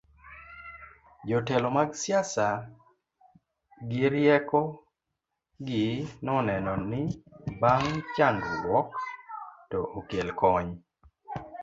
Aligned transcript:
jotelo 1.29 1.67
mag 1.77 1.89
siasa 2.01 2.47
gi 3.89 4.05
rieko 4.13 4.61
gi 5.67 5.85
noneno 6.25 6.73
ni 6.89 7.01
bang' 7.61 7.91
chandgruok 8.15 8.89
to 9.69 9.79
okel 9.99 10.27
kony 10.41 10.69